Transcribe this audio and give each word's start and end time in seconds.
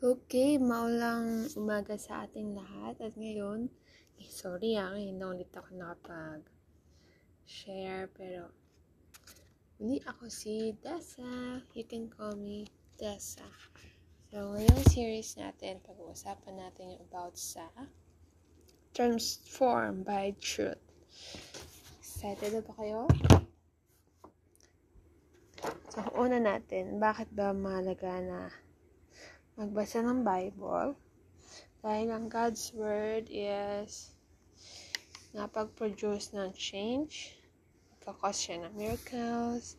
Okay, 0.00 0.56
maulang 0.56 1.44
umaga 1.60 1.92
sa 2.00 2.24
ating 2.24 2.56
lahat. 2.56 2.96
At 3.04 3.20
ngayon, 3.20 3.68
eh, 4.16 4.30
sorry 4.32 4.72
ah, 4.80 4.96
na 4.96 5.28
ulit 5.28 5.52
ako 5.52 5.76
nakapag-share. 5.76 8.08
Pero, 8.16 8.48
hindi 9.76 10.00
ako 10.08 10.32
si 10.32 10.72
Dessa. 10.80 11.60
You 11.76 11.84
can 11.84 12.08
call 12.08 12.32
me 12.32 12.64
Dessa. 12.96 13.44
So, 14.32 14.56
ngayong 14.56 14.88
series 14.88 15.36
natin, 15.36 15.84
pag-uusapan 15.84 16.56
natin 16.56 16.96
yung 16.96 17.04
about 17.04 17.36
sa 17.36 17.68
Transform 18.96 20.00
by 20.00 20.32
Truth. 20.40 20.80
Excited 22.00 22.56
na 22.56 22.64
ba 22.64 22.72
kayo? 22.72 23.04
So, 25.92 26.00
una 26.16 26.40
natin, 26.40 26.96
bakit 26.96 27.28
ba 27.36 27.52
mahalaga 27.52 28.16
na 28.24 28.48
magbasa 29.60 30.00
ng 30.00 30.24
Bible. 30.24 30.96
Dahil 31.84 32.08
ang 32.08 32.32
God's 32.32 32.72
Word 32.72 33.28
is 33.28 34.16
napag-produce 35.36 36.32
ng 36.32 36.56
change, 36.56 37.36
kakos 38.00 38.40
siya 38.40 38.64
ng 38.64 38.72
miracles, 38.72 39.76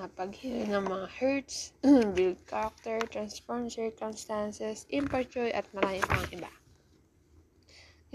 napag-heal 0.00 0.64
ng 0.64 0.80
mga 0.88 1.08
hurts, 1.12 1.76
build 2.16 2.40
character, 2.48 2.96
transform 3.12 3.68
circumstances, 3.68 4.88
impart 4.88 5.28
joy, 5.28 5.52
at 5.52 5.68
marami 5.76 6.00
pang 6.08 6.24
iba. 6.32 6.52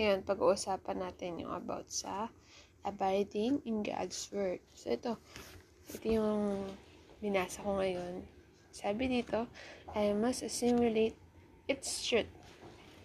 Ngayon, 0.00 0.24
pag-uusapan 0.24 0.96
natin 0.96 1.44
yung 1.44 1.52
about 1.52 1.92
sa 1.92 2.32
abiding 2.88 3.60
in 3.68 3.84
God's 3.84 4.16
Word. 4.32 4.64
So, 4.72 4.96
ito, 4.96 5.20
ito 5.92 6.06
yung 6.08 6.64
binasa 7.20 7.60
ko 7.60 7.84
ngayon 7.84 8.43
sabi 8.74 9.06
dito, 9.06 9.46
I 9.94 10.10
must 10.10 10.42
assimilate 10.42 11.14
its 11.70 12.02
truth. 12.02 12.26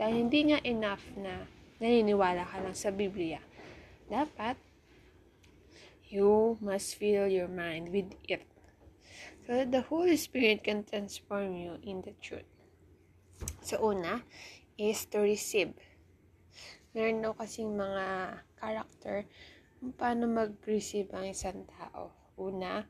Dahil 0.00 0.24
hindi 0.24 0.48
nga 0.48 0.58
enough 0.64 1.04
na 1.20 1.44
naniniwala 1.76 2.48
ka 2.48 2.64
lang 2.64 2.72
sa 2.72 2.88
Biblia. 2.88 3.44
Dapat, 4.08 4.56
you 6.08 6.56
must 6.64 6.96
fill 6.96 7.28
your 7.28 7.52
mind 7.52 7.92
with 7.92 8.16
it. 8.24 8.48
So 9.44 9.60
that 9.60 9.68
the 9.68 9.84
Holy 9.84 10.16
Spirit 10.16 10.64
can 10.64 10.88
transform 10.88 11.52
you 11.52 11.76
in 11.84 12.00
the 12.08 12.16
truth. 12.24 12.48
So, 13.60 13.84
una 13.84 14.24
is 14.80 15.04
to 15.12 15.20
receive. 15.20 15.76
Meron 16.96 17.20
daw 17.20 17.36
kasing 17.36 17.76
mga 17.76 18.40
character 18.56 19.28
kung 19.76 19.92
paano 19.92 20.24
mag-receive 20.24 21.12
ang 21.12 21.28
isang 21.28 21.68
tao. 21.68 22.08
Una 22.40 22.88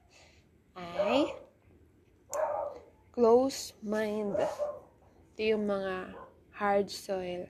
ay 0.79 1.10
close 3.41 3.73
mind. 3.81 4.37
Ito 5.33 5.41
yung 5.57 5.65
mga 5.65 6.13
hard 6.61 6.93
soil. 6.93 7.49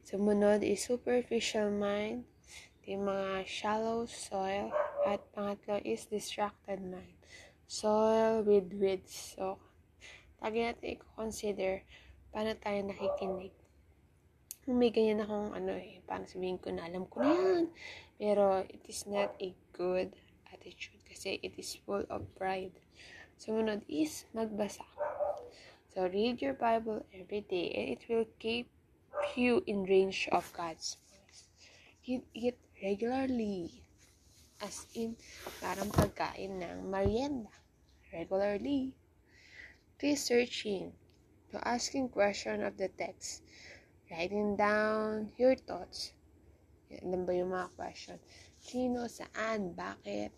Sumunod 0.00 0.64
is 0.64 0.80
superficial 0.80 1.68
mind. 1.68 2.24
Ito 2.80 2.96
yung 2.96 3.04
mga 3.04 3.44
shallow 3.44 4.08
soil. 4.08 4.72
At 5.04 5.20
pangatlo 5.36 5.76
is 5.84 6.08
distracted 6.08 6.80
mind. 6.80 7.20
Soil 7.68 8.40
with 8.48 8.72
weeds. 8.72 9.36
So, 9.36 9.60
lagi 10.40 10.64
natin 10.64 10.96
i-consider 10.96 11.84
paano 12.32 12.56
tayo 12.56 12.80
nakikinig. 12.88 13.52
May 14.72 14.88
ganyan 14.88 15.20
akong 15.20 15.52
ano 15.52 15.76
eh, 15.76 16.00
paano 16.08 16.24
sabihin 16.24 16.56
ko 16.56 16.72
na 16.72 16.88
alam 16.88 17.04
ko 17.12 17.20
na 17.20 17.28
yan. 17.28 17.64
Pero 18.16 18.64
it 18.72 18.80
is 18.88 19.04
not 19.04 19.36
a 19.36 19.52
good 19.76 20.16
attitude 20.48 21.04
kasi 21.04 21.36
it 21.44 21.60
is 21.60 21.76
full 21.84 22.08
of 22.08 22.24
pride. 22.40 22.72
Sumunod 23.40 23.82
is 23.88 24.24
magbasa. 24.36 24.84
So, 25.92 26.08
read 26.08 26.40
your 26.40 26.56
Bible 26.56 27.04
every 27.12 27.44
day 27.44 27.68
and 27.76 27.86
it 27.92 28.02
will 28.08 28.24
keep 28.40 28.68
you 29.36 29.62
in 29.66 29.84
range 29.84 30.28
of 30.32 30.48
God's 30.56 30.96
voice. 31.08 31.48
Read 32.08 32.24
it 32.32 32.56
regularly. 32.80 33.84
As 34.62 34.86
in, 34.94 35.16
parang 35.60 35.92
pagkain 35.92 36.64
ng 36.64 36.88
merienda. 36.88 37.52
Regularly. 38.08 38.96
Researching. 40.00 40.92
To 41.52 41.60
asking 41.60 42.08
question 42.08 42.64
of 42.64 42.80
the 42.80 42.88
text. 42.88 43.44
Writing 44.08 44.56
down 44.56 45.32
your 45.36 45.56
thoughts. 45.56 46.16
Yan 46.88 47.24
ba 47.24 47.32
yung 47.32 47.52
mga 47.52 47.68
question? 47.76 48.16
Sino, 48.60 49.08
saan, 49.08 49.72
bakit, 49.72 50.32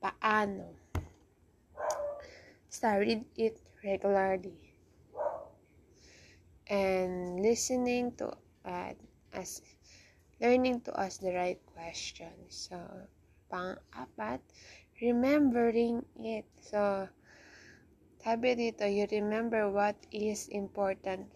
paano 0.00 0.83
studied 2.74 3.22
it 3.38 3.62
regularly 3.86 4.74
and 6.66 7.38
listening 7.38 8.10
to 8.18 8.34
uh, 8.66 8.90
as 9.30 9.62
learning 10.42 10.82
to 10.82 10.90
ask 10.98 11.22
the 11.22 11.30
right 11.30 11.62
questions. 11.70 12.66
So, 12.66 12.82
pang-apat, 13.46 14.42
remembering 14.98 16.02
it. 16.18 16.50
So, 16.58 17.06
sabi 18.18 18.58
dito, 18.58 18.90
you 18.90 19.06
remember 19.06 19.70
what 19.70 19.94
is 20.10 20.50
important 20.50 21.30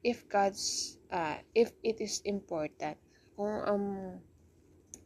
if 0.00 0.24
God's, 0.32 0.96
uh, 1.12 1.36
if 1.52 1.76
it 1.84 2.00
is 2.00 2.24
important. 2.24 2.96
Kung 3.36 3.60
um, 3.68 3.86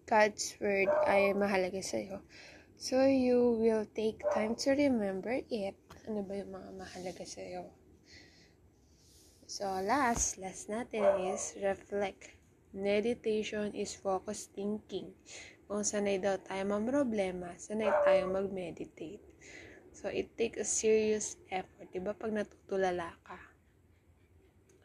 God's 0.06 0.54
word 0.62 0.92
ay 1.08 1.32
mahalaga 1.34 1.80
sa'yo, 1.82 2.22
So, 2.78 3.02
you 3.02 3.58
will 3.58 3.90
take 3.90 4.22
time 4.30 4.54
to 4.62 4.70
remember 4.70 5.34
it. 5.34 5.74
Ano 6.06 6.22
ba 6.22 6.38
yung 6.38 6.54
mga 6.54 6.70
mahalaga 6.78 7.26
sa'yo? 7.26 7.66
So, 9.50 9.66
last, 9.82 10.38
last 10.38 10.70
natin 10.70 11.02
is 11.26 11.58
reflect. 11.58 12.38
Meditation 12.70 13.74
is 13.74 13.98
focused 13.98 14.54
thinking. 14.54 15.10
Kung 15.66 15.82
sanay 15.82 16.22
daw 16.22 16.38
tayo 16.38 16.70
problema, 16.86 17.50
sanay 17.58 17.90
tayo 18.06 18.30
mag-meditate. 18.30 19.26
So, 19.90 20.06
it 20.06 20.38
takes 20.38 20.62
a 20.62 20.68
serious 20.68 21.34
effort. 21.50 21.90
Diba 21.90 22.14
pag 22.14 22.30
natutulala 22.30 23.10
ka, 23.26 23.42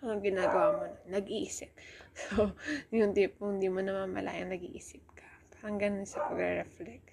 ano 0.02 0.18
ginagawa 0.18 0.82
mo 0.82 0.86
na? 0.90 1.22
Nag-iisip. 1.22 1.70
So, 2.18 2.58
yung 2.90 3.14
tipong 3.14 3.62
hindi 3.62 3.70
mo 3.70 3.86
namamalayang 3.86 4.50
nag-iisip 4.50 5.06
ka. 5.14 5.30
Parang 5.62 5.78
ganun 5.78 6.10
sa 6.10 6.26
pag-reflect. 6.26 7.13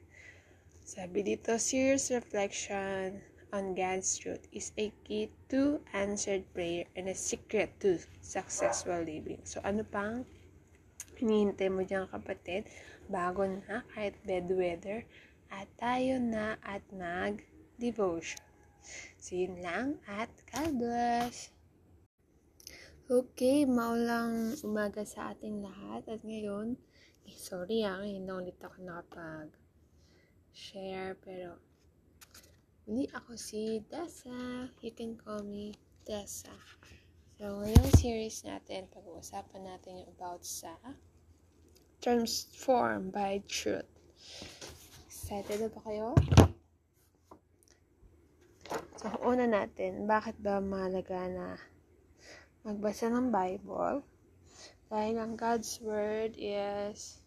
Sabi 0.90 1.22
dito, 1.22 1.54
serious 1.54 2.10
reflection 2.10 3.22
on 3.54 3.78
God's 3.78 4.10
truth 4.18 4.42
is 4.50 4.74
a 4.74 4.90
key 5.06 5.30
to 5.46 5.78
answered 5.94 6.42
prayer 6.50 6.82
and 6.98 7.06
a 7.06 7.14
secret 7.14 7.78
to 7.78 8.02
successful 8.18 8.98
living. 8.98 9.38
So, 9.46 9.62
ano 9.62 9.86
pang 9.86 10.26
hinihintay 11.14 11.70
mo 11.70 11.86
dyan 11.86 12.10
kapatid? 12.10 12.66
Bago 13.06 13.46
na, 13.46 13.86
kahit 13.94 14.18
bed 14.26 14.50
weather, 14.50 15.06
at 15.54 15.70
tayo 15.78 16.18
na 16.18 16.58
at 16.66 16.82
mag-devotion. 16.90 18.42
So, 19.14 19.38
yun 19.38 19.62
lang 19.62 20.02
at 20.10 20.34
God 20.50 20.74
bless! 20.74 21.54
Okay, 23.06 23.62
maulang 23.62 24.58
umaga 24.66 25.06
sa 25.06 25.38
ating 25.38 25.62
lahat. 25.62 26.02
At 26.10 26.26
ngayon, 26.26 26.74
eh, 27.30 27.38
sorry 27.38 27.86
ah, 27.86 28.02
ngayon 28.02 28.26
na 28.26 28.34
ulit 28.42 28.58
ako 28.58 28.82
nakapag 28.82 29.54
share, 30.54 31.16
pero 31.22 31.58
hindi 32.90 33.06
ako 33.14 33.38
si 33.38 33.82
Dessa. 33.86 34.66
You 34.82 34.90
can 34.90 35.14
call 35.14 35.46
me 35.46 35.74
Dessa. 36.02 36.54
So, 37.40 37.64
ngayong 37.64 37.92
series 37.96 38.44
natin, 38.44 38.90
pag-uusapan 38.92 39.64
natin 39.64 40.04
yung 40.04 40.10
about 40.12 40.44
sa 40.44 40.76
Transform 42.04 43.08
by 43.08 43.40
Truth. 43.48 43.88
Excited 45.08 45.64
na 45.64 45.72
ba 45.72 45.80
kayo? 45.88 46.12
So, 49.00 49.08
una 49.24 49.48
natin, 49.48 50.04
bakit 50.04 50.36
ba 50.42 50.60
mahalaga 50.60 51.30
na 51.32 51.48
magbasa 52.68 53.08
ng 53.08 53.32
Bible? 53.32 54.04
Dahil 54.92 55.16
ang 55.16 55.38
God's 55.38 55.80
Word 55.80 56.36
is 56.36 57.24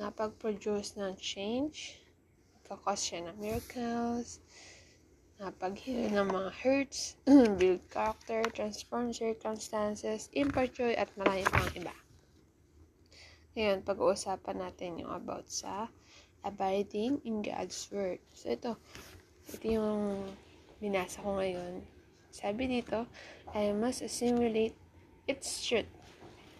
napag-produce 0.00 0.96
ng 0.96 1.12
change, 1.20 2.00
kakos 2.66 2.98
siya 2.98 3.30
ng 3.30 3.38
miracles, 3.38 4.42
napag-heal 5.38 6.10
ng 6.10 6.28
mga 6.28 6.50
hurts, 6.64 7.14
build 7.60 7.82
character, 7.92 8.42
transform 8.50 9.14
circumstances, 9.14 10.26
impart 10.34 10.74
joy, 10.74 10.92
at 10.98 11.06
marami 11.14 11.46
pang 11.46 11.70
iba. 11.78 11.94
Ngayon, 13.56 13.86
pag-uusapan 13.86 14.56
natin 14.60 15.00
yung 15.00 15.12
about 15.14 15.48
sa 15.48 15.88
abiding 16.44 17.22
in 17.24 17.40
God's 17.40 17.88
Word. 17.88 18.20
So, 18.36 18.52
ito, 18.52 18.76
ito 19.48 19.64
yung 19.64 20.26
binasa 20.82 21.24
ko 21.24 21.40
ngayon. 21.40 21.80
Sabi 22.34 22.68
dito, 22.68 23.08
I 23.56 23.72
must 23.72 24.04
assimilate 24.04 24.76
its 25.24 25.64
truth. 25.64 25.88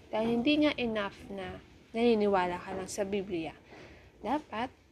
Dahil 0.08 0.40
hindi 0.40 0.64
nga 0.64 0.72
enough 0.80 1.16
na 1.28 1.60
naniniwala 1.92 2.56
ka 2.60 2.72
lang 2.72 2.88
sa 2.88 3.04
Biblia. 3.04 3.52
Dapat, 4.24 4.85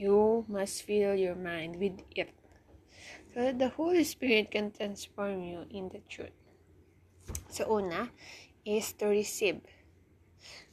you 0.00 0.48
must 0.48 0.88
fill 0.88 1.12
your 1.12 1.36
mind 1.36 1.76
with 1.76 2.00
it. 2.16 2.32
so 3.34 3.46
that 3.46 3.58
the 3.58 3.68
Holy 3.68 4.02
Spirit 4.02 4.50
can 4.50 4.72
transform 4.72 5.42
you 5.42 5.66
in 5.70 5.88
the 5.88 6.02
truth. 6.08 6.34
So, 7.48 7.70
una 7.70 8.10
is 8.66 8.90
to 8.98 9.06
receive. 9.06 9.62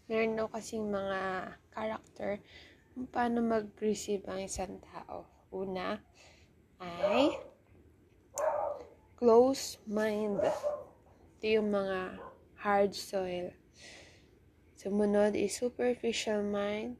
Meron 0.09 0.39
daw 0.39 0.49
kasing 0.49 0.89
mga 0.89 1.53
character 1.69 2.41
kung 2.95 3.05
paano 3.11 3.43
mag-receive 3.45 4.25
ang 4.25 4.41
isang 4.41 4.81
tao. 4.81 5.29
Una 5.53 6.01
ay 6.81 7.37
close 9.19 9.77
mind. 9.85 10.41
Ito 11.37 11.45
yung 11.61 11.69
mga 11.69 12.17
hard 12.63 12.95
soil. 12.97 13.53
Sumunod 14.79 15.37
is 15.37 15.53
superficial 15.53 16.41
mind. 16.41 16.97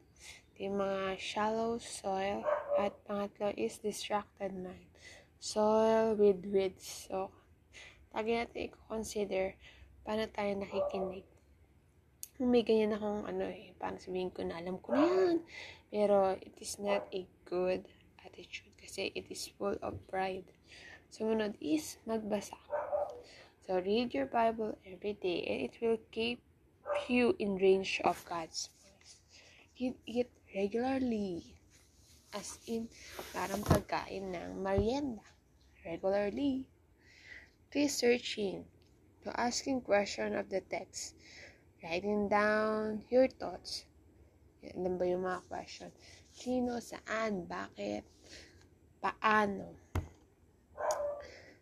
Yung 0.57 0.81
mga 0.81 1.21
shallow 1.21 1.77
soil. 1.77 2.41
At 2.77 2.93
pangatlo 3.05 3.53
is 3.57 3.77
distracted 3.81 4.53
mind. 4.53 4.89
Soil 5.37 6.17
with 6.17 6.45
weeds. 6.49 7.09
So, 7.09 7.29
lagi 8.13 8.37
natin 8.37 8.69
i-consider 8.69 9.53
paano 10.01 10.25
tayo 10.33 10.51
nakikinig. 10.57 11.25
May 12.37 12.61
ganyan 12.61 12.93
akong 12.93 13.25
ano 13.25 13.49
eh, 13.49 13.73
paano 13.81 13.97
sabihin 13.97 14.29
ko 14.29 14.45
na 14.45 14.61
alam 14.61 14.77
ko 14.81 14.93
na 14.93 15.05
yan. 15.05 15.37
Pero 15.89 16.37
it 16.37 16.53
is 16.61 16.77
not 16.77 17.05
a 17.13 17.25
good 17.45 17.85
attitude 18.21 18.73
kasi 18.77 19.13
it 19.13 19.25
is 19.29 19.49
full 19.57 19.77
of 19.81 19.97
pride. 20.09 20.45
Sumunod 21.09 21.57
is 21.61 21.97
magbasa. 22.05 22.57
So, 23.65 23.81
read 23.81 24.13
your 24.13 24.29
Bible 24.29 24.77
every 24.85 25.17
day 25.17 25.43
and 25.45 25.59
it 25.65 25.75
will 25.81 25.99
keep 26.09 26.39
you 27.09 27.35
in 27.37 27.57
range 27.57 28.01
of 28.05 28.21
God's 28.25 28.69
voice. 28.79 29.21
Read 29.81 29.97
it 30.05 30.29
regularly. 30.57 31.45
As 32.33 32.57
in, 32.65 32.89
parang 33.29 33.61
pagkain 33.61 34.33
ng 34.33 34.57
merienda. 34.57 35.21
Regularly. 35.85 36.65
Researching. 37.69 38.65
To 39.21 39.29
asking 39.37 39.85
question 39.85 40.33
of 40.33 40.49
the 40.49 40.65
text. 40.65 41.13
Writing 41.85 42.25
down 42.25 43.05
your 43.13 43.29
thoughts. 43.29 43.85
Yan 44.65 44.97
ba 44.97 45.05
yung 45.05 45.29
mga 45.29 45.45
question? 45.45 45.93
Sino, 46.33 46.81
saan, 46.81 47.45
bakit, 47.45 48.01
paano. 48.97 49.77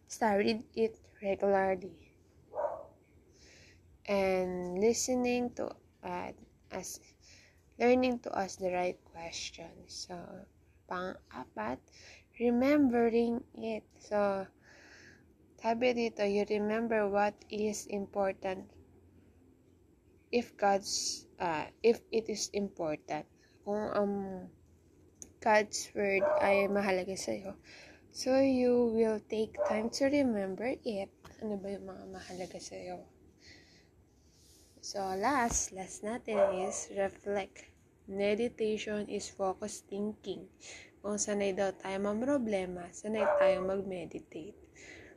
Studied 0.07 0.63
it 0.71 0.95
regularly. 1.19 1.91
And 4.07 4.79
listening 4.79 5.51
to 5.59 5.75
uh, 6.05 6.31
as 6.71 7.01
learning 7.79 8.19
to 8.19 8.29
ask 8.37 8.59
the 8.59 8.71
right 8.71 8.97
questions. 9.11 10.07
So, 10.07 10.15
pang-apat, 10.87 11.79
remembering 12.39 13.43
it. 13.57 13.83
So, 13.99 14.47
sabi 15.59 15.97
dito, 15.97 16.23
you 16.23 16.45
remember 16.47 17.09
what 17.09 17.33
is 17.49 17.89
important 17.89 18.69
if 20.31 20.53
God's, 20.55 21.25
uh, 21.39 21.65
if 21.81 21.99
it 22.11 22.29
is 22.29 22.53
important. 22.53 23.25
Kung 23.65 23.89
um, 23.97 24.15
God's 25.41 25.89
word 25.97 26.21
ay 26.41 26.69
mahalaga 26.69 27.17
sa'yo. 27.17 27.57
So, 28.15 28.39
you 28.39 28.93
will 28.95 29.19
take 29.27 29.59
time 29.67 29.91
to 29.99 30.07
remember 30.07 30.71
it. 30.85 31.11
Ano 31.43 31.59
ba 31.59 31.67
yung 31.73 31.89
mga 31.89 32.05
mahalaga 32.13 32.59
sa'yo? 32.61 33.14
So, 34.85 35.01
last, 35.17 35.73
last 35.73 36.05
natin 36.05 36.37
is 36.61 36.93
reflect. 36.93 37.73
Meditation 38.05 39.09
is 39.09 39.25
focused 39.33 39.89
thinking. 39.89 40.45
Kung 41.01 41.17
sanay 41.17 41.57
daw 41.57 41.73
tayo 41.73 42.05
problema, 42.21 42.85
sanay 42.93 43.25
tayo 43.41 43.65
mag-meditate. 43.65 44.53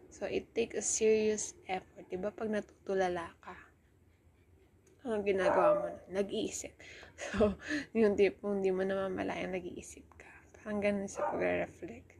So, 0.09 0.25
it 0.25 0.57
takes 0.57 0.81
a 0.81 0.81
serious 0.81 1.53
effort. 1.69 2.09
Diba 2.09 2.33
pag 2.33 2.49
natutulala 2.49 3.29
ka, 3.45 3.61
ang 5.05 5.21
ginagawa 5.21 5.77
mo 5.77 5.87
na? 5.93 6.25
Nag-iisip. 6.25 6.73
So, 7.29 7.61
yung 7.93 8.17
tipong 8.17 8.65
hindi 8.65 8.73
mo 8.73 8.89
namamalayang 8.89 9.53
nag-iisip 9.53 10.07
ka. 10.17 10.33
Parang 10.57 10.81
ganun 10.81 11.13
sa 11.13 11.29
pag-reflect. 11.29 12.17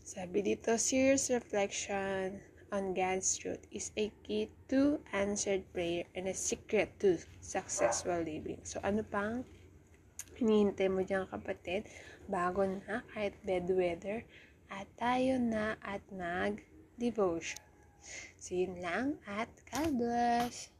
Sabi 0.00 0.40
dito, 0.40 0.72
serious 0.80 1.28
reflection 1.28 2.51
on 2.72 2.96
God's 2.96 3.36
truth 3.36 3.60
is 3.70 3.92
a 4.00 4.08
key 4.24 4.48
to 4.72 4.98
answered 5.12 5.62
prayer 5.76 6.08
and 6.16 6.26
a 6.26 6.34
secret 6.34 6.88
to 7.04 7.20
successful 7.44 8.24
living. 8.24 8.64
So, 8.64 8.80
ano 8.80 9.04
pang 9.04 9.44
hinihintay 10.40 10.88
mo 10.88 11.04
dyan 11.04 11.28
kapatid? 11.28 11.86
Bago 12.26 12.64
na, 12.64 13.04
kahit 13.12 13.36
bed 13.44 13.68
weather, 13.68 14.24
at 14.72 14.88
tayo 14.96 15.36
na 15.36 15.76
at 15.84 16.00
mag-devotion. 16.08 17.60
So, 18.40 18.56
yun 18.56 18.80
lang 18.80 19.20
at 19.28 19.52
God 19.68 19.92
bless! 20.00 20.72